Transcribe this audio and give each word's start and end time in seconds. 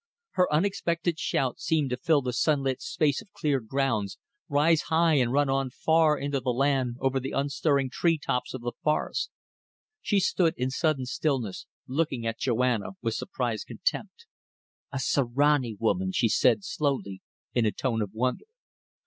Her 0.31 0.51
unexpected 0.51 1.19
shout 1.19 1.59
seemed 1.59 1.91
to 1.91 1.95
fill 1.97 2.23
the 2.23 2.33
sunlit 2.33 2.81
space 2.81 3.21
of 3.21 3.31
cleared 3.33 3.67
grounds, 3.67 4.17
rise 4.49 4.81
high 4.89 5.13
and 5.19 5.31
run 5.31 5.47
on 5.47 5.69
far 5.69 6.17
into 6.17 6.39
the 6.39 6.49
land 6.49 6.95
over 6.99 7.19
the 7.19 7.33
unstirring 7.33 7.91
tree 7.91 8.17
tops 8.17 8.55
of 8.55 8.61
the 8.61 8.71
forests. 8.83 9.29
She 10.01 10.19
stood 10.19 10.55
in 10.57 10.71
sudden 10.71 11.05
stillness, 11.05 11.67
looking 11.85 12.25
at 12.25 12.39
Joanna 12.39 12.93
with 13.03 13.13
surprised 13.13 13.67
contempt. 13.67 14.25
"A 14.91 14.97
Sirani 14.97 15.77
woman!" 15.79 16.11
she 16.11 16.29
said, 16.29 16.63
slowly, 16.63 17.21
in 17.53 17.67
a 17.67 17.71
tone 17.71 18.01
of 18.01 18.09
wonder. 18.11 18.45